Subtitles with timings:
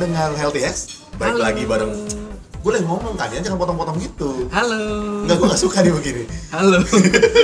[0.00, 1.44] pendengar Healthy X, baik Halo.
[1.44, 1.92] lagi bareng
[2.64, 4.48] boleh ngomong kan ya, jangan potong-potong gitu.
[4.52, 5.24] Halo.
[5.24, 6.24] Enggak, gue gak suka nih begini.
[6.52, 6.80] Halo.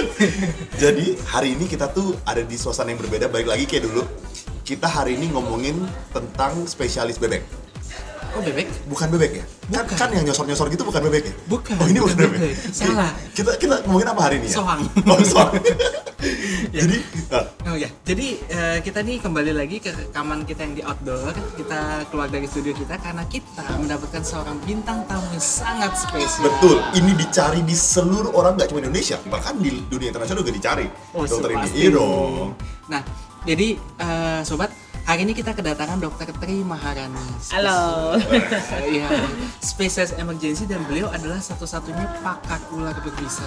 [0.83, 4.05] Jadi hari ini kita tuh ada di suasana yang berbeda, balik lagi kayak dulu.
[4.65, 7.45] Kita hari ini ngomongin tentang spesialis bebek.
[8.37, 8.69] Oh bebek?
[8.85, 9.45] Bukan bebek ya?
[9.73, 9.97] Kan, Bukan.
[9.97, 11.35] kan yang nyosor-nyosor gitu bukan bebek ya?
[11.49, 12.41] Bukan, Oh ini bukan bukan bebek.
[12.53, 12.57] bebek.
[12.69, 13.11] Salah.
[13.33, 14.57] Kita kita ngomongin apa hari ini ya?
[14.61, 14.81] Soang.
[15.09, 15.53] Oh, soang.
[16.77, 16.97] Jadi,
[17.29, 21.35] ah, Oh ya, jadi eh, kita nih kembali lagi ke rekaman kita yang di outdoor.
[21.55, 26.49] Kita keluar dari studio kita karena kita mendapatkan seorang bintang tamu yang sangat spesial.
[26.49, 26.81] betul.
[26.95, 30.87] Ini dicari di seluruh orang, nggak cuma Indonesia, bahkan di dunia internasional juga dicari.
[31.13, 31.69] Oh, Dokter ini.
[31.77, 32.57] Iya dong.
[32.89, 33.03] Nah,
[33.45, 34.73] jadi eh, sobat,
[35.07, 37.23] hari ini kita kedatangan Dokter Tri Maharani.
[37.55, 38.19] Halo.
[38.85, 39.07] Iya,
[39.61, 43.47] spesies emergency dan beliau adalah satu-satunya pakar ular berbisa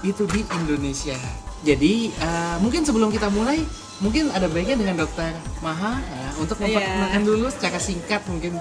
[0.00, 1.16] itu di Indonesia.
[1.60, 3.60] Jadi eh, mungkin sebelum kita mulai,
[4.00, 6.72] mungkin ada baiknya dengan Dokter Maha ya, untuk Iya.
[6.72, 8.56] memperkenalkan dulu secara singkat mungkin.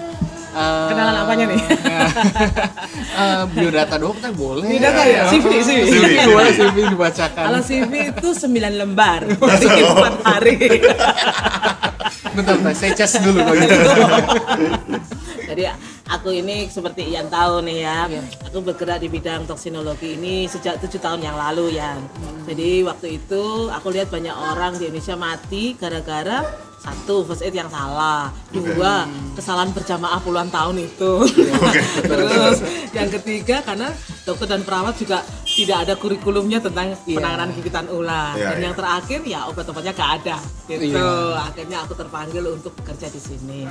[0.54, 1.62] eh, Kenalan apanya nih?
[3.24, 4.68] eh, biodata dokter boleh.
[4.68, 5.28] Biodata ya?
[5.28, 5.80] CV, CV.
[5.90, 6.12] CV.
[6.28, 7.44] Boleh CV dibacakan.
[7.52, 9.20] Kalau CV itu 9 lembar,
[9.64, 10.56] bikin 4 hari.
[12.34, 13.76] Bentar, bentar, saya cas dulu kalau gitu.
[15.54, 15.64] Jadi
[16.10, 18.22] aku ini seperti Ian tahu nih ya, Iya.
[18.50, 21.94] aku bergerak di bidang toksinologi ini sejak tujuh tahun yang lalu ya.
[22.50, 26.42] Jadi waktu itu aku lihat banyak orang di Indonesia mati gara-gara
[26.84, 31.14] satu first aid yang salah, dua kesalahan berjamaah puluhan tahun itu.
[32.12, 32.58] Terus
[32.92, 33.88] yang ketiga karena
[34.28, 37.18] dokter dan perawat juga tidak ada kurikulumnya tentang Iya.
[37.18, 38.34] penanganan gigitan ular.
[38.34, 38.66] Iya, dan iya.
[38.66, 40.38] yang terakhir ya obat-obatnya gak ada.
[40.66, 40.98] Gitu.
[40.98, 41.46] Iya.
[41.46, 43.62] Akhirnya aku terpanggil untuk bekerja di sini.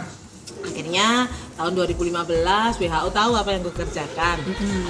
[0.62, 1.26] Akhirnya
[1.58, 4.36] tahun 2015 WHO tahu apa yang gue kerjakan.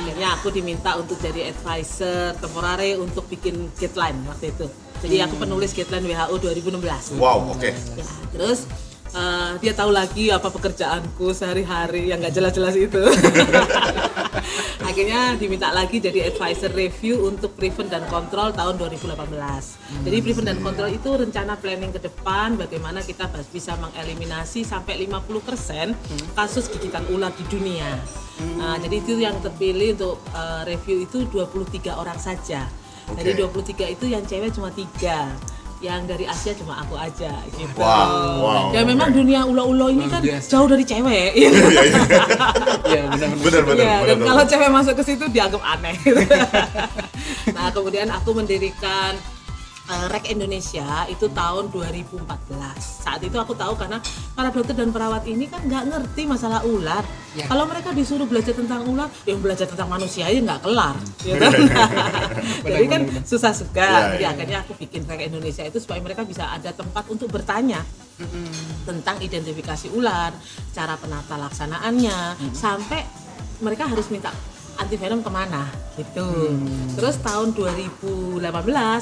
[0.04, 4.68] Akhirnya aku diminta untuk jadi advisor temporary untuk bikin guideline waktu itu.
[5.02, 7.16] Jadi aku penulis guideline WHO 2016.
[7.16, 7.72] Wow, oke.
[7.72, 8.68] Ya, terus
[9.14, 13.02] eh, dia tahu lagi apa pekerjaanku sehari-hari yang nggak jelas-jelas itu.
[14.92, 19.14] Akhirnya diminta lagi jadi advisor review untuk prevent dan kontrol tahun 2018.
[20.04, 26.36] Jadi prevent dan kontrol itu rencana planning ke depan bagaimana kita bisa mengeliminasi sampai 50%
[26.36, 27.96] kasus gigitan ular di dunia.
[28.58, 32.68] Nah, jadi itu yang terpilih untuk eh, review itu 23 orang saja.
[33.12, 33.72] Dari Oke.
[33.72, 35.32] 23 itu yang cewek cuma tiga
[35.82, 37.74] yang dari Asia cuma aku aja gitu.
[37.74, 39.18] Wow, wow, ya memang oke.
[39.18, 40.46] dunia ulo-ulo ini kan biasa.
[40.46, 41.30] jauh dari cewek.
[41.34, 41.50] Iya.
[42.86, 43.38] Iya, benar-benar.
[43.42, 44.06] Benar, benar, Iya, benar.
[44.06, 44.28] dan benar.
[44.30, 45.94] kalau cewek masuk ke situ dianggap aneh.
[47.58, 49.18] nah, kemudian aku mendirikan
[49.92, 52.24] uh, Rek Indonesia itu tahun 2014.
[52.80, 54.00] Saat itu aku tahu karena
[54.32, 57.04] para dokter dan perawat ini kan nggak ngerti masalah ular.
[57.36, 57.48] Ya.
[57.48, 60.96] Kalau mereka disuruh belajar tentang ular, yang belajar tentang manusia aja nggak kelar.
[61.24, 61.52] ya kan?
[62.72, 63.84] Jadi kan susah suka.
[63.84, 64.30] Ya, Jadi ya.
[64.32, 67.84] akhirnya aku bikin Rek Indonesia itu supaya mereka bisa ada tempat untuk bertanya
[68.86, 70.30] tentang identifikasi ular,
[70.70, 73.02] cara penata laksanaannya, sampai
[73.62, 74.30] mereka harus minta
[74.80, 75.68] anti venom ke mana?
[75.96, 76.56] Gitu.
[76.96, 78.40] Terus tahun 2018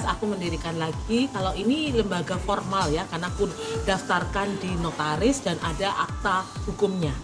[0.06, 3.46] aku mendirikan lagi kalau ini lembaga formal ya karena aku
[3.86, 7.14] daftarkan di notaris dan ada akta hukumnya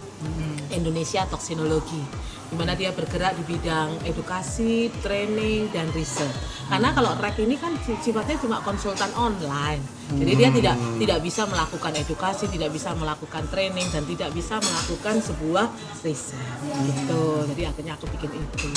[0.74, 6.30] Indonesia Toksinologi di mana dia bergerak di bidang edukasi, training dan riset.
[6.70, 9.82] Karena kalau REC ini kan sifatnya cuma konsultan online.
[10.06, 15.18] Jadi dia tidak tidak bisa melakukan edukasi, tidak bisa melakukan training dan tidak bisa melakukan
[15.18, 15.66] sebuah
[16.06, 16.38] riset.
[16.86, 17.22] Gitu.
[17.50, 18.70] Jadi akhirnya aku bikin itu.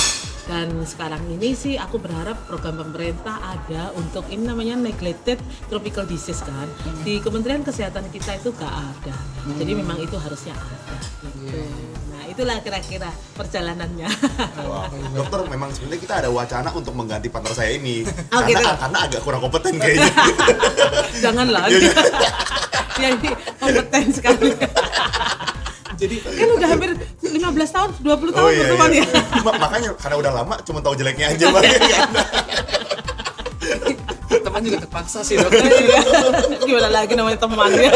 [0.49, 5.37] Dan sekarang ini sih aku berharap program pemerintah ada untuk ini namanya neglected
[5.69, 6.65] tropical disease kan.
[7.05, 9.13] Di Kementerian Kesehatan kita itu gak ada.
[9.61, 10.97] Jadi memang itu harusnya ada.
[11.37, 11.61] Gitu.
[12.09, 14.09] Nah itulah kira-kira perjalanannya.
[14.65, 18.01] Wah, dokter memang sebenarnya kita ada wacana untuk mengganti partner saya ini
[18.33, 18.65] Oh, karena gitu.
[18.81, 20.09] karena agak kurang kompeten kayaknya.
[21.29, 21.69] Janganlah.
[21.69, 21.93] Iya,
[23.05, 23.29] ya ini
[23.61, 24.49] kompeten sekali.
[25.99, 26.91] Jadi kan udah hampir
[27.31, 29.03] 15 tahun, 20 tahun Oh iya, berteman iya.
[29.05, 29.21] ya.
[29.45, 31.63] Ma- makanya karena udah lama cuma tahu jeleknya aja bang.
[34.45, 35.61] teman juga terpaksa sih dokter.
[35.61, 36.01] Iya.
[36.65, 37.91] Gimana lagi namanya teman ya.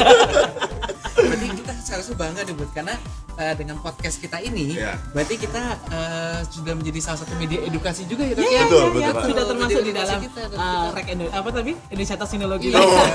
[1.14, 2.96] Berarti kita seharusnya bangga nih Bud karena
[3.36, 4.98] eh, dengan podcast kita ini, Iya.
[5.12, 8.62] berarti kita eh, sudah menjadi salah satu media edukasi juga ya Iya, ya.
[8.64, 9.12] Betul, iya, betul, iya.
[9.26, 12.68] Sudah termasuk di dalam kita, uh, kita- rek Indo apa tadi Indonesia Toksinologi.
[12.70, 12.80] Iya.
[12.80, 13.06] Oh.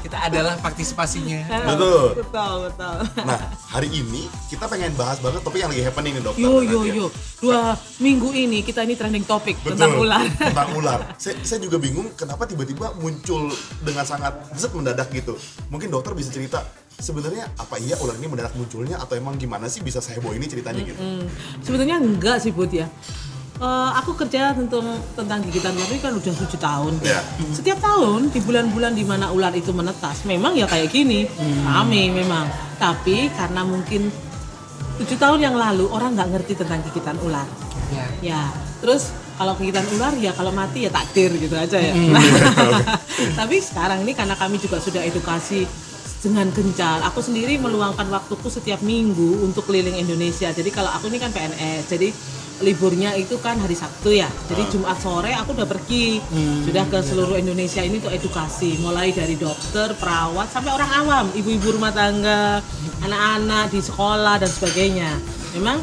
[0.00, 1.40] kita adalah partisipasinya.
[1.70, 2.04] Betul.
[2.16, 2.96] Betul, betul.
[3.24, 6.40] Nah hari ini kita pengen bahas banget topik yang lagi happening nih dokter.
[6.40, 6.94] Yo yo Nanti ya.
[6.94, 7.06] yo.
[7.40, 7.60] Dua
[7.98, 10.24] minggu ini kita ini trending topik tentang Betul, ular.
[10.50, 11.00] tentang ular.
[11.16, 13.48] Saya, saya juga bingung kenapa tiba-tiba muncul
[13.80, 15.34] dengan sangat zet mendadak gitu.
[15.68, 16.60] Mungkin dokter bisa cerita
[16.96, 20.82] sebenarnya apa iya ular ini mendadak munculnya atau emang gimana sih bisa seheboh ini ceritanya
[20.82, 20.98] gitu?
[20.98, 21.26] Hmm,
[21.60, 22.88] Sebetulnya enggak sih Bud ya.
[23.54, 24.82] eh, aku kerja tentang
[25.14, 26.92] tentang gigitan ular ini kan udah tujuh tahun.
[27.00, 27.22] Ya.
[27.54, 31.30] Setiap tahun di bulan-bulan di mana ular itu menetas, memang ya kayak gini,
[31.62, 32.50] rame memang.
[32.82, 34.10] Tapi karena mungkin
[34.98, 37.46] tujuh tahun yang lalu orang nggak ngerti tentang gigitan ular.
[37.94, 38.04] Ya.
[38.22, 38.42] Ya,
[38.82, 41.94] terus kalau gigitan ular ya kalau mati ya takdir gitu aja ya.
[43.38, 45.62] Tapi sekarang ini karena kami juga sudah edukasi
[46.24, 47.04] dengan gencar.
[47.12, 50.48] Aku sendiri meluangkan waktuku setiap minggu untuk keliling Indonesia.
[50.48, 52.08] Jadi kalau aku ini kan PNS, jadi
[52.64, 54.30] liburnya itu kan hari Sabtu ya.
[54.48, 56.22] Jadi Jumat sore aku udah pergi,
[56.64, 61.76] sudah ke seluruh Indonesia ini untuk edukasi, mulai dari dokter, perawat sampai orang awam, ibu-ibu
[61.76, 62.62] rumah tangga,
[63.04, 65.10] anak-anak di sekolah dan sebagainya.
[65.58, 65.82] Memang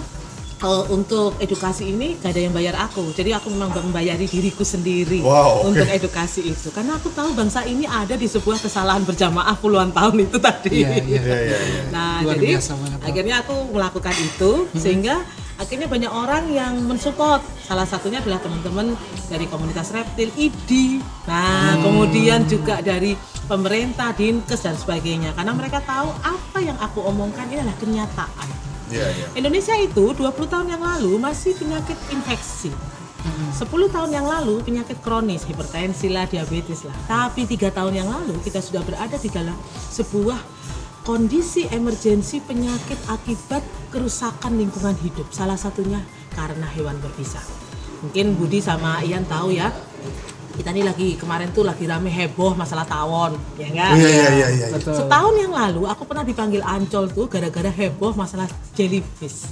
[0.62, 3.12] eh, untuk edukasi ini gak ada yang bayar aku.
[3.12, 5.74] Jadi aku memang membayari diriku sendiri Wow, oke.
[5.74, 6.70] untuk edukasi itu.
[6.72, 10.86] Karena aku tahu bangsa ini ada di sebuah kesalahan berjamaah puluhan tahun itu tadi.
[10.86, 11.22] Iya, iya.
[11.22, 11.82] Iya, iya, iya.
[11.92, 15.16] nah Luar jadi biasa banget, akhirnya aku melakukan itu sehingga
[15.62, 17.42] akhirnya banyak orang yang mensupport.
[17.62, 18.98] Salah satunya adalah teman-teman
[19.30, 21.00] dari komunitas reptil ID
[21.30, 23.14] nah kemudian juga dari
[23.46, 25.34] pemerintah dinkes dan sebagainya.
[25.38, 29.28] Karena mereka tahu apa yang aku omongkan ini adalah kenyataan Iya, iya.
[29.40, 32.72] Indonesia itu 20 tahun yang lalu masih penyakit infeksi.
[33.22, 36.96] 10 tahun yang lalu penyakit kronis, hipertensi lah, diabetes lah.
[37.06, 39.56] Tapi tiga tahun yang lalu kita sudah berada di dalam
[39.94, 40.40] sebuah
[41.06, 43.62] kondisi emergensi penyakit akibat
[43.94, 45.30] kerusakan lingkungan hidup.
[45.30, 46.02] Salah satunya
[46.34, 47.42] karena hewan berbisa.
[48.02, 49.70] Mungkin Budi sama Ian tahu ya.
[50.52, 53.92] Kita ini lagi kemarin tuh lagi rame heboh masalah tawon, ya enggak?
[53.96, 54.68] Iya, iya, iya, iya.
[54.70, 54.94] Betul.
[54.94, 58.46] Setahun yang lalu aku pernah dipanggil Ancol tuh gara-gara heboh masalah
[58.76, 59.50] jellyfish.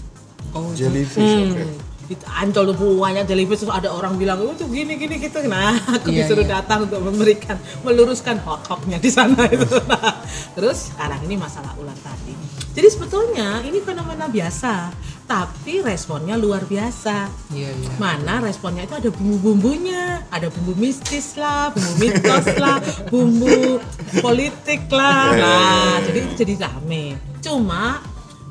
[0.49, 1.53] Oh, Jellyfish, Hmm.
[1.53, 1.61] oke.
[1.61, 1.88] Di
[2.25, 5.45] Ancol tuh banyak jellyfish terus ada orang bilang oh tuh gini gini gitu.
[5.45, 6.61] Nah, aku Iya, disuruh iya.
[6.61, 9.67] datang untuk memberikan meluruskan hoax-hoaxnya di sana itu.
[9.85, 10.23] Nah,
[10.57, 12.33] terus sekarang ini masalah ular tadi.
[12.69, 14.93] Jadi sebetulnya ini fenomena biasa,
[15.25, 17.27] tapi responnya luar biasa.
[17.51, 17.89] Iya, iya.
[17.97, 22.77] Mana responnya itu ada bumbu-bumbunya, ada bumbu mistis lah, bumbu mitos lah,
[23.11, 23.81] bumbu
[24.21, 25.33] politik lah.
[25.35, 27.17] Nah, jadi itu jadi rame.
[27.41, 27.99] Cuma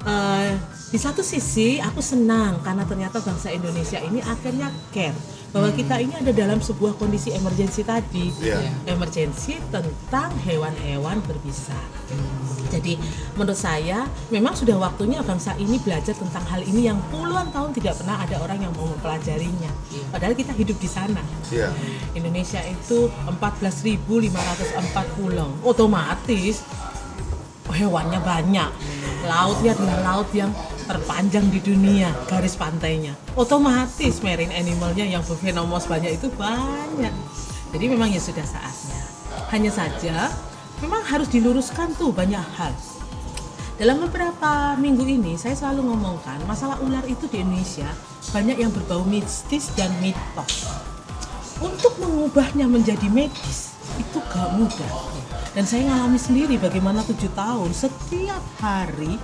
[0.04, 0.50] eh,
[0.88, 5.12] di satu sisi aku senang karena ternyata bangsa Indonesia ini akhirnya care
[5.52, 8.28] bahwa kita ini ada dalam sebuah kondisi emergensi tadi.
[8.40, 8.60] Iya.
[8.84, 11.76] Emergensi tentang hewan-hewan berbisa.
[12.68, 13.00] Jadi
[13.32, 17.96] menurut saya memang sudah waktunya bangsa ini belajar tentang hal ini yang puluhan tahun tidak
[17.96, 19.72] pernah ada orang yang mau mempelajarinya.
[20.12, 21.24] Padahal kita hidup di sana.
[21.48, 21.72] Iya.
[22.12, 25.48] Indonesia itu 14.504 pulau.
[25.64, 26.60] Otomatis
[27.72, 28.70] hewannya banyak.
[29.24, 30.52] Lautnya adalah laut yang
[30.88, 33.12] terpanjang di dunia, garis pantainya.
[33.36, 37.12] Otomatis marine animalnya yang berfenomos banyak itu banyak.
[37.76, 39.02] Jadi memang ya sudah saatnya.
[39.52, 40.32] Hanya saja
[40.80, 42.72] memang harus diluruskan tuh banyak hal.
[43.78, 47.86] Dalam beberapa minggu ini saya selalu ngomongkan masalah ular itu di Indonesia
[48.34, 50.66] banyak yang berbau mistis dan mitos
[51.62, 55.14] untuk mengubahnya menjadi medis itu gak mudah
[55.54, 59.14] dan saya ngalami sendiri bagaimana tujuh tahun setiap hari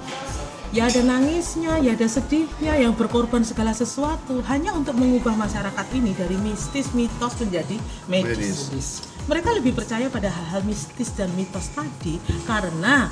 [0.75, 6.11] ya ada nangisnya ya ada sedihnya yang berkorban segala sesuatu hanya untuk mengubah masyarakat ini
[6.19, 7.79] dari mistis mitos menjadi
[8.11, 8.89] medis Medis.
[9.31, 13.07] mereka lebih percaya pada hal-hal mistis dan mitos tadi karena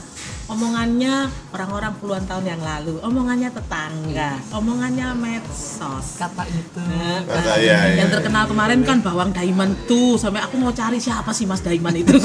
[0.51, 6.21] omongannya orang-orang puluhan tahun yang lalu, omongannya tetangga, omongannya medsos.
[6.21, 6.83] Kata itu.
[6.83, 8.15] Nah, Kata, ya, ya, yang ya.
[8.21, 12.19] terkenal kemarin kan bawang Daiman tuh sampai aku mau cari siapa sih Mas Daiman itu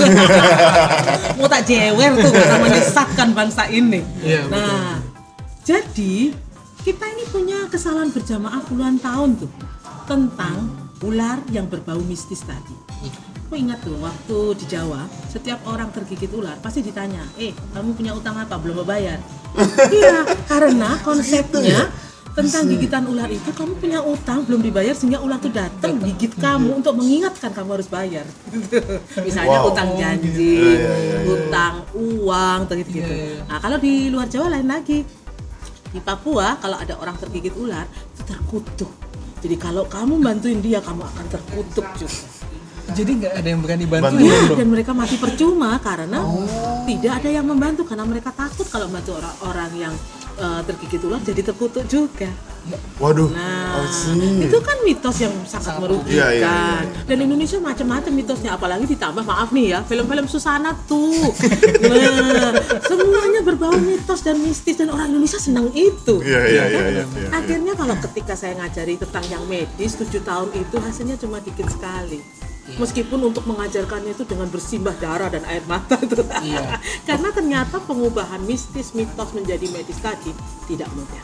[1.39, 5.16] mau tak jewer tuh karena menyesatkan bangsa ini Iya, betul.
[5.67, 6.31] Jadi
[6.87, 9.51] kita ini punya kesalahan berjamaah puluhan tahun tuh
[10.07, 10.71] tentang
[11.03, 12.71] ular yang berbau mistis tadi.
[13.47, 18.15] Aku ingat tuh waktu di Jawa setiap orang tergigit ular pasti ditanya eh kamu punya
[18.15, 18.55] utang apa?
[18.55, 19.19] Belum bayar
[19.91, 21.91] iya karena konsepnya
[22.31, 26.79] tentang gigitan ular itu kamu punya utang belum dibayar sehingga ular itu datang gigit kamu
[26.79, 28.23] untuk mengingatkan kamu harus bayar.
[29.27, 29.75] Misalnya Wow.
[29.75, 31.33] utang janji Iya, iya, iya, iya.
[31.33, 33.11] utang uang gitu gitu.
[33.11, 33.41] Iya, iya.
[33.51, 35.26] nah kalau di luar Jawa lain lagi
[35.91, 38.91] di Papua kalau ada orang tergigit ular itu terkutuk.
[39.37, 42.25] Jadi kalau kamu bantuin dia kamu akan terkutuk juga
[42.87, 44.25] Jadi nggak ada yang berani bantu Bantu.
[44.25, 46.23] ya, dan mereka mati percuma karena
[46.87, 49.93] tidak ada yang membantu karena mereka takut kalau membantu orang-orang yang
[50.37, 52.29] eh, tergigit ular jadi terkutuk juga.
[52.99, 53.31] Waduh.
[53.31, 54.43] Nah, see.
[54.43, 55.87] itu kan mitos yang sangat Sangat.
[55.87, 56.11] merugikan.
[56.11, 56.51] Iya, iya,
[56.83, 57.03] iya.
[57.07, 61.31] Dan Indonesia macam-macam mitosnya, apalagi ditambah maaf nih ya, film-film Susana tuh.
[61.87, 62.51] Nah,
[62.83, 66.19] semuanya berbau mitos dan mistis dan orang Indonesia senang itu.
[66.19, 66.91] Iya, iya, Ya iya, kan?
[66.91, 67.29] iya, iya.
[67.31, 72.19] Akhirnya kalau ketika saya ngajari tentang yang medis 7 tahun itu hasilnya cuma dikit sekali.
[72.67, 72.77] Iya.
[72.77, 76.19] Meskipun untuk mengajarkannya itu dengan bersimbah darah dan air mata itu.
[76.43, 76.75] Iya.
[77.07, 80.35] Karena ternyata pengubahan mistis mitos menjadi medis tadi
[80.67, 81.23] tidak mudah.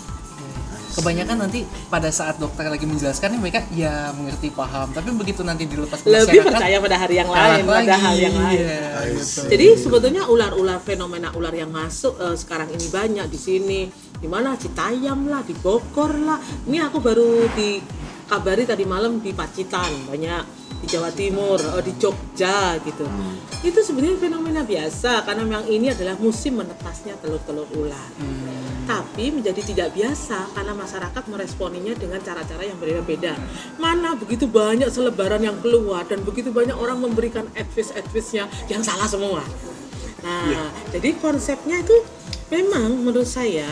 [0.94, 5.98] kebanyakan nanti pada saat dokter lagi menjelaskan mereka ya mengerti paham tapi begitu nanti dilepas
[5.98, 7.98] ke lebih percaya pada hari yang lain pada lagi.
[7.98, 9.26] hal yang lain Iya, I gitu.
[9.26, 9.50] see.
[9.50, 13.82] Jadi sebetulnya ular-ular fenomena ular yang masuk eh, sekarang ini banyak di sini.
[14.22, 16.38] Di mana Citayam lah, di Bogor lah.
[16.70, 22.76] Ini aku baru dikabari tadi malam di Pacitan banyak di Jawa Timur, eh, di Jogja
[22.84, 23.08] gitu.
[23.64, 28.12] Itu sebenarnya fenomena biasa karena memang ini adalah musim menetasnya telur-telur ular.
[28.84, 33.40] Tapi menjadi tidak biasa karena masyarakat meresponinya dengan cara-cara yang berbeda-beda.
[33.80, 39.40] Mana begitu banyak selebaran yang keluar dan begitu banyak orang memberikan advice-advice-nya yang salah semua.
[40.20, 41.96] Nah, jadi konsepnya itu
[42.52, 43.68] memang menurut saya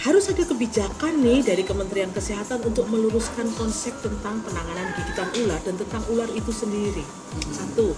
[0.00, 5.76] harus ada kebijakan nih dari Kementerian Kesehatan untuk meluruskan konsep tentang penanganan gigitan ular dan
[5.76, 7.04] tentang ular itu sendiri.
[7.52, 7.92] Satu,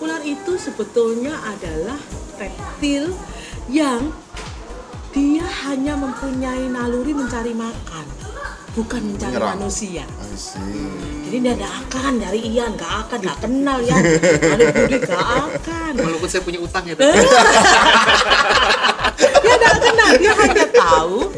[0.00, 2.00] ular itu sebetulnya adalah
[2.40, 3.12] reptil
[3.68, 4.08] yang
[5.12, 8.06] dia hanya mempunyai naluri mencari makan,
[8.72, 9.60] bukan mencari Menyerang.
[9.60, 10.08] manusia.
[11.28, 13.96] Jadi dia tidak akan dari Ian, nggak akan, nggak kenal ya.
[14.56, 15.92] Ada Budi nggak akan.
[16.00, 16.96] walaupun saya punya utang ya
[20.20, 21.32] dia hanya tahu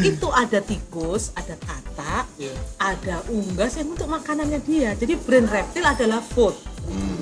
[0.00, 2.52] itu ada tikus ada katak Iya.
[2.76, 6.52] ada unggas yang untuk makanannya dia jadi brand reptil adalah food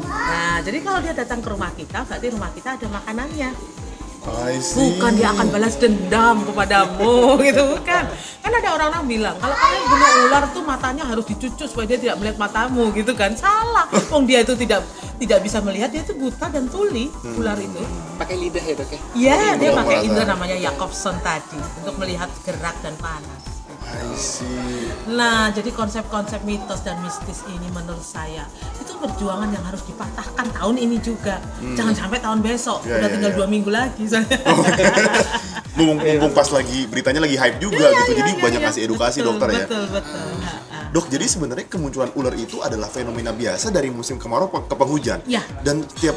[0.04, 3.50] nah jadi kalau dia datang ke rumah kita berarti rumah kita ada makanannya.
[4.72, 7.14] Bukan dia akan balas dendam kepadamu
[7.46, 8.04] gitu bukan.
[8.40, 12.16] Kan ada orang-orang bilang kalau kalian bunuh ular tuh matanya harus dicucuk supaya dia tidak
[12.20, 13.36] melihat matamu gitu kan.
[13.36, 13.88] Salah.
[14.08, 14.84] Wong dia itu tidak
[15.20, 17.80] tidak bisa melihat dia itu buta dan tuli ular itu.
[18.18, 19.00] Pakai lidah ya dok ya?
[19.14, 23.53] Iya, dia pakai indera namanya Jacobson tadi untuk melihat gerak dan panas.
[23.94, 24.90] I see.
[25.06, 28.44] Nah, jadi konsep-konsep mitos dan mistis ini menurut saya
[28.76, 31.38] itu perjuangan yang harus dipatahkan tahun ini juga.
[31.74, 33.36] Jangan sampai tahun besok, Ya, udah ya, tinggal ya.
[33.36, 34.02] dua minggu lagi.
[34.10, 34.38] soalnya.
[35.74, 38.10] Mumpung, mumpung pas lagi beritanya lagi hype juga Iya, gitu.
[38.10, 38.66] iya, Jadi iya, banyak iya.
[38.70, 39.58] ngasih edukasi Betul, dokter ya.
[39.66, 40.28] Betul, betul.
[40.94, 45.18] Dok, jadi sebenarnya kemunculan ular itu adalah fenomena biasa dari musim kemarau ke penghujan.
[45.26, 45.42] Iya.
[45.60, 46.14] Dan tiap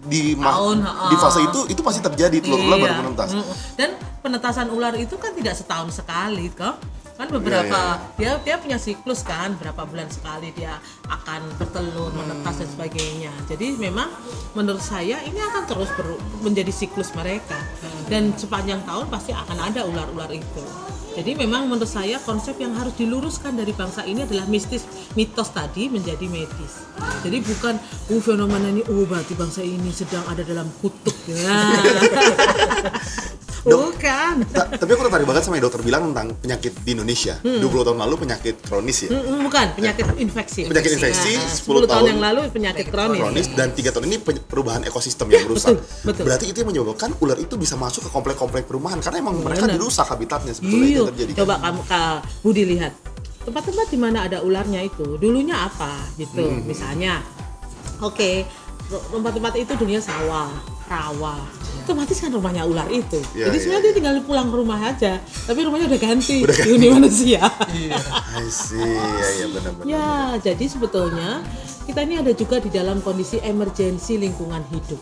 [0.00, 0.78] di Tahun,
[1.12, 3.00] di fase itu itu pasti terjadi telur ular baru Iya.
[3.02, 3.30] menetas.
[3.74, 3.90] Dan
[4.22, 6.78] penetasan ular itu kan tidak setahun sekali kok.
[7.20, 12.64] Kan beberapa Iya, dia dia punya siklus kan berapa bulan sekali dia akan bertelur, menetas
[12.64, 13.28] dan sebagainya.
[13.44, 14.08] Jadi memang
[14.56, 17.60] menurut saya ini akan terus ber- menjadi siklus mereka.
[18.08, 20.64] Dan sepanjang tahun pasti akan ada ular-ular itu.
[21.10, 24.86] Jadi memang menurut saya konsep yang harus diluruskan dari bangsa ini adalah mistis,
[25.18, 26.86] mitos tadi menjadi medis.
[27.20, 27.74] Jadi bukan
[28.16, 31.12] oh fenomena ini oh berarti bangsa ini sedang ada dalam kutub.
[31.30, 31.52] Ya.
[33.62, 34.34] Bukan.
[34.52, 37.34] Ta- tapi aku tertarik banget sama yang dokter bilang tentang penyakit di Indonesia.
[37.38, 37.60] Hmm.
[37.60, 39.10] 20 tahun lalu penyakit kronis ya.
[39.10, 40.60] Mm, bukan penyakit infeksi.
[40.66, 43.20] Penyakit infeksi, Nah, 10 10 tahun tahun yang lalu penyakit kronis.
[43.20, 45.74] kronis dan tiga tahun ini pe- perubahan ekosistem yang rusak.
[45.74, 46.24] betul, betul.
[46.24, 50.06] Berarti itu yang menyebabkan ular itu bisa masuk ke komplek-komplek perumahan karena emang mereka dirusak
[50.06, 51.30] habitatnya sebetulnya itu Iya, terjadi.
[51.30, 51.38] kan?
[51.40, 52.92] coba kamu Kak Budi lihat
[53.40, 56.60] tempat-tempat di mana ada ularnya itu dulunya apa gitu Hmm.
[56.62, 57.24] misalnya
[57.98, 58.44] oke
[58.86, 60.48] ro- tempat-tempat itu dulunya sawah
[60.90, 61.38] rawa
[61.80, 63.18] otomatis kan rumahnya ular itu.
[63.32, 65.12] Iya, jadi iya, sebenarnya dia tinggal pulang ke rumah aja
[65.44, 66.86] tapi rumahnya udah ganti Udah ganti.
[66.88, 67.42] manusia
[68.30, 69.84] I see, ya ya benar-benar.
[69.84, 70.08] ya
[70.40, 71.42] jadi sebetulnya
[71.82, 75.00] kita ini ada juga di dalam kondisi emergensi lingkungan hidup.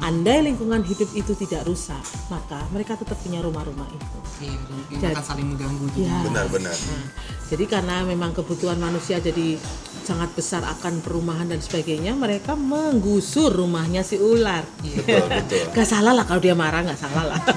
[0.00, 4.18] Andai lingkungan hidup itu tidak rusak maka mereka tetap punya rumah-rumah itu.
[4.42, 6.02] Iya mungkin Jadi- akan saling mengganggu juga.
[6.04, 6.18] Ya.
[6.26, 6.74] Benar-benar.
[6.74, 7.04] Nah,
[7.46, 9.54] jadi karena memang kebutuhan manusia jadi
[10.02, 14.62] sangat besar akan perumahan dan sebagainya, mereka menggusur rumahnya si ular.
[14.82, 15.64] Betul, betul.
[15.72, 17.40] Gak salah lah kalau dia marah, gak salah lah.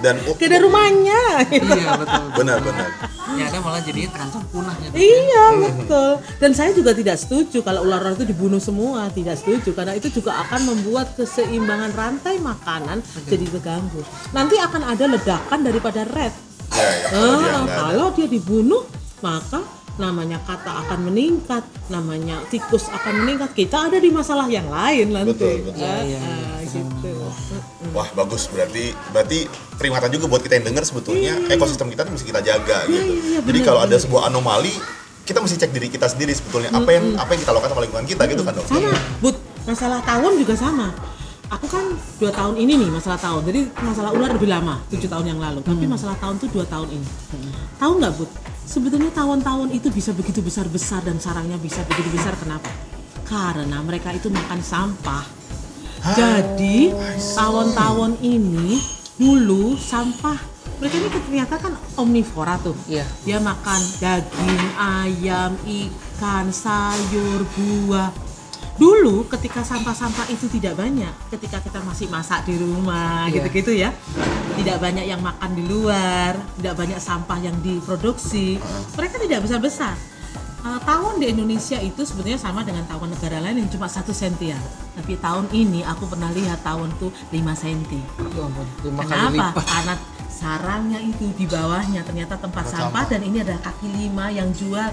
[0.00, 1.44] Dan oh, ada rumahnya.
[1.52, 2.88] iya betul benar-benar.
[3.36, 4.96] ya ada malah jadinya terancam punah Dok.
[4.96, 6.10] iya betul.
[6.40, 10.40] Dan saya juga tidak setuju kalau ular-ular itu dibunuh semua, tidak setuju karena itu juga
[10.40, 14.00] akan membuat keseimbangan rantai makanan jadi terganggu.
[14.32, 16.32] Nanti akan ada ledakan daripada red.
[16.72, 17.08] Ya, ya.
[17.12, 17.76] Kalau dia Ah, nggak ada.
[17.76, 18.82] kalau dia dibunuh,
[19.20, 19.60] maka
[20.00, 23.52] namanya kata akan meningkat, namanya tikus akan meningkat.
[23.52, 25.36] Kita ada di masalah yang lain nanti.
[25.36, 25.84] Betul, betul.
[25.84, 26.20] Iya, iya.
[26.24, 27.12] ah, gitu.
[27.92, 29.38] Wah bagus berarti berarti
[29.76, 33.12] peringatan juga buat kita yang dengar sebetulnya ekosistem kita tuh mesti kita jaga gitu.
[33.12, 34.72] iya, iya, Jadi kalau ada sebuah anomali
[35.26, 38.06] kita mesti cek diri kita sendiri sebetulnya apa yang apa yang kita lakukan sama lingkungan
[38.08, 38.66] kita gitu kan dok.
[38.66, 38.90] Sama,
[39.20, 39.36] but
[39.68, 40.88] masalah tawon juga sama.
[41.50, 41.82] Aku kan
[42.22, 43.42] dua tahun ini nih masalah tawon.
[43.42, 45.58] Jadi masalah ular lebih lama, tujuh tahun yang lalu.
[45.66, 47.08] Tapi masalah tawon tuh dua tahun ini.
[47.78, 48.30] Tahu nggak, Bud?
[48.70, 52.38] Sebetulnya tawon-tawon itu bisa begitu besar-besar dan sarangnya bisa begitu besar.
[52.38, 52.70] Kenapa?
[53.26, 55.26] Karena mereka itu makan sampah.
[56.14, 56.94] Jadi
[57.34, 58.78] tawon-tawon ini
[59.18, 60.38] dulu sampah
[60.80, 62.72] mereka ini ternyata kan omnivora tuh.
[62.88, 63.04] Iya.
[63.26, 68.29] Dia makan daging, ayam, ikan, sayur, buah.
[68.80, 73.34] Dulu ketika sampah-sampah itu tidak banyak ketika kita masih masak di rumah Iya.
[73.36, 73.92] gitu-gitu ya
[74.56, 78.56] tidak banyak yang makan di luar tidak banyak sampah yang diproduksi
[78.96, 79.94] mereka tidak besar besar
[80.60, 84.60] tahun di Indonesia itu sebetulnya sama dengan tahun negara lain yang cuma satu sentian
[84.92, 88.44] tapi tahun ini aku pernah lihat tahun tuh 5 senti Ya
[88.82, 89.56] lima Kenapa?
[89.58, 89.94] Karena
[90.30, 93.04] sarangnya itu di bawahnya ternyata tempat Tempat sampah sampah.
[93.08, 94.88] dan ini ada kaki lima yang jual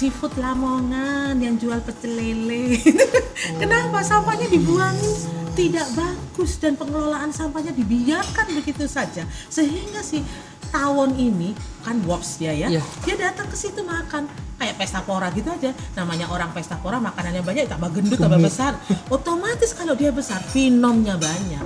[0.00, 2.80] seafood Lamongan, yang jual pecel lele.
[3.60, 5.12] Kenapa sampahnya dibuangin
[5.52, 9.28] tidak bagus dan pengelolaan sampahnya dibiarkan begitu saja.
[9.52, 10.24] Sehingga si
[10.72, 11.52] tawon ini
[11.84, 12.82] kan wops dia ya Iya.
[13.04, 14.24] dia datang ke situ makan.
[14.56, 15.76] Kayak pesta pora gitu aja.
[15.92, 18.80] Namanya orang pesta pora makanannya banyak tambah gendut tambah besar.
[19.12, 21.64] Otomatis kalau dia besar finomnya banyak.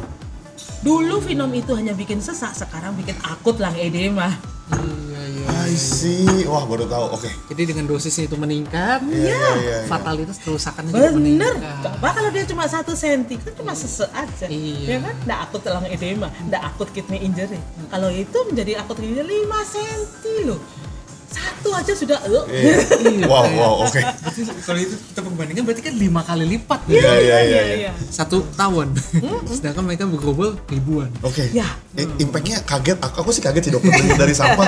[0.83, 5.47] Dulu finom itu hanya bikin sesak sekarang bikin akut lang edema Iya, iya.
[5.65, 6.25] I see.
[6.45, 7.05] Wah, baru tahu.
[7.13, 7.29] Oke.
[7.53, 9.53] Jadi dengan dosisnya itu meningkat, Iya, iya, iya.
[9.61, 9.79] iya.
[9.85, 11.85] fatalitas kerusakannya juga bener meningkat.
[11.85, 14.87] coba kalau dia cuma satu senti kan cuma sesek aja Iya.
[14.89, 19.13] ya kan nggak akut lang edema nggak akut kidney injury kalau itu menjadi akut kidney
[19.15, 20.61] injury 5 senti loh
[21.35, 22.31] satu aja sudah eh.
[22.47, 22.77] Iya.
[23.03, 23.99] Iya, Wow, wow, oke.
[23.99, 27.15] Berarti kalau itu kita perbandingan berarti kan lima kali lipat Iya, ya.
[27.19, 27.63] iya, iya.
[27.75, 27.91] iya.
[28.07, 28.95] Satu tahun.
[29.49, 31.11] Sedangkan mereka berglobal ribuan.
[31.21, 31.51] Oke.
[31.51, 31.67] Ya.
[31.95, 32.99] Eh, Impactnya kaget.
[33.03, 34.67] Aku, aku sih kaget sih dokter dari, sampah.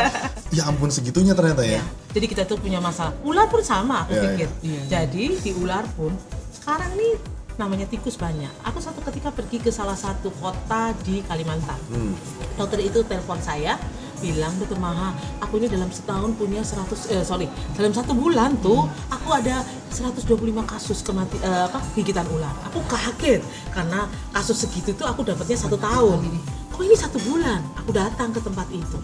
[0.51, 1.79] Ya ampun segitunya ternyata ya.
[1.79, 1.83] Ya,
[2.13, 3.15] Jadi kita tuh punya masalah.
[3.23, 4.49] Ular pun sama aku Iya, pikir.
[4.63, 4.81] iya.
[4.89, 6.11] Jadi di ular pun
[6.53, 7.15] sekarang nih
[7.57, 8.49] namanya tikus banyak.
[8.63, 11.79] Aku satu ketika pergi ke salah satu kota di Kalimantan.
[11.89, 12.13] Hmm.
[12.55, 13.75] Dokter itu telepon saya
[14.19, 17.47] bilang dokter Maha, aku ini dalam setahun punya 100 eh sorry,
[17.77, 22.53] dalam satu bulan tuh aku ada 125 kasus kemati eh, apa gigitan ular.
[22.73, 23.41] Aku kaget
[23.73, 26.21] karena kasus segitu tuh aku dapatnya satu tahun.
[26.73, 27.65] Kok ini satu bulan?
[27.81, 28.99] Aku datang ke tempat itu.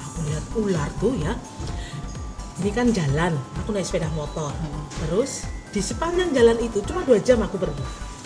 [0.00, 1.36] Aku lihat ular tuh ya
[2.58, 3.32] ini kan jalan
[3.62, 4.50] aku naik sepeda motor
[5.06, 7.84] terus di sepanjang jalan itu cuma dua jam aku pergi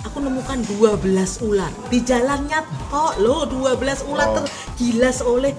[0.08, 5.52] aku nemukan 12 ular di jalannya tok loh 12 ular tergilas oleh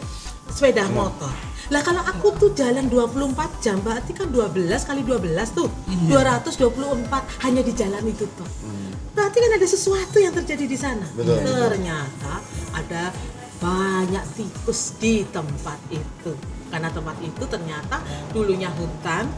[0.52, 1.32] sepeda motor.
[1.72, 5.70] Lah kalau aku tuh jalan 24 jam berarti kan 12 kali 12 tuh.
[6.12, 8.50] 224 hanya di jalan itu tuh.
[9.15, 11.06] Berarti kan ada sesuatu yang terjadi di sana.
[11.15, 11.39] Betul.
[11.46, 12.44] ternyata
[12.76, 13.13] ada
[13.63, 16.36] banyak tikus di tempat itu.
[16.67, 18.02] Karena tempat itu ternyata
[18.34, 19.30] dulunya hutan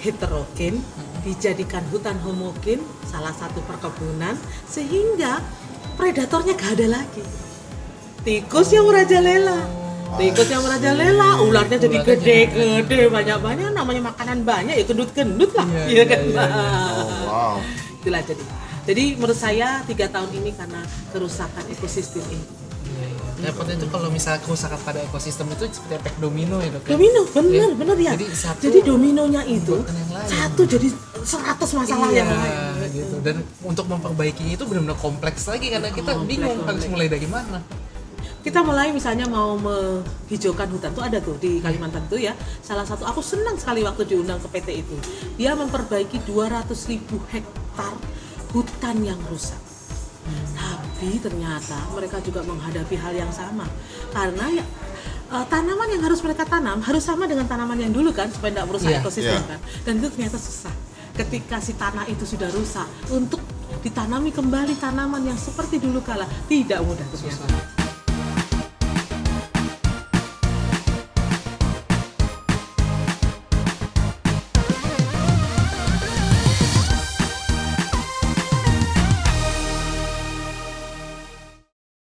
[0.00, 0.80] heterogen
[1.20, 4.32] dijadikan hutan homogen salah satu perkebunan
[4.64, 5.44] sehingga
[6.00, 7.24] predatornya gak ada lagi.
[8.24, 9.79] Tikus yang merajalela
[10.18, 15.94] tikus yang merajalela ularnya jadi gede-gede banyak-banyak namanya makanan banyak ya gendut-gendut lah Iya, iya
[15.94, 16.68] iya, kan iya, iya.
[17.00, 17.56] Oh, wow.
[18.00, 18.42] itulah jadi
[18.88, 20.80] jadi menurut saya tiga tahun ini karena
[21.12, 22.46] kerusakan ekosistem ini
[23.40, 26.84] Repotnya itu kalau misalnya kerusakan pada ekosistem itu seperti efek domino ya dok.
[26.84, 26.92] ya?
[26.92, 27.72] domino bener Iya.
[27.72, 29.76] bener ya Jadi satu jadi dominonya itu
[30.28, 30.88] satu jadi
[31.24, 33.16] seratus masalah iya, yang lain gitu.
[33.24, 37.64] Dan untuk memperbaikinya itu benar-benar kompleks lagi karena kita bingung harus mulai dari mana.
[38.40, 42.32] Kita mulai misalnya mau menghijaukan hutan tuh ada tuh di Kalimantan tuh ya.
[42.64, 44.96] Salah satu aku senang sekali waktu diundang ke PT itu.
[45.36, 47.92] Dia memperbaiki 200 ribu hektar
[48.56, 49.60] hutan yang rusak.
[50.56, 53.68] Tapi ternyata mereka juga menghadapi hal yang sama.
[54.08, 54.64] Karena ya
[55.36, 58.66] eh, tanaman yang harus mereka tanam harus sama dengan tanaman yang dulu kan supaya tidak
[58.72, 59.50] merusak Iya, ekosistem iya.
[59.52, 59.60] kan.
[59.84, 60.72] Dan itu ternyata susah.
[61.12, 63.44] Ketika si tanah itu sudah rusak untuk
[63.84, 67.44] ditanami kembali tanaman yang seperti dulu kala tidak mudah ternyata.
[67.44, 67.79] Susah.